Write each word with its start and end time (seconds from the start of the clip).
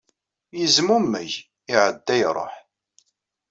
Yezmummeg, 0.59 1.31
iɛedda 1.73 2.15
iruḥ. 2.21 2.53